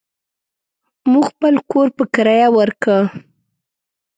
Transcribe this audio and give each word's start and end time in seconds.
مو 1.11 1.19
خپل 1.29 1.53
کور 1.71 1.87
په 1.97 2.03
کريه 2.15 2.47
وارکه. 2.55 2.97